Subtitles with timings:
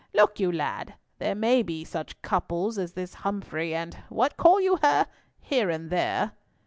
[0.15, 5.69] "Look you, lad: there may be such couples as this Humfrey and—what call you her?—here
[5.69, 6.31] and there."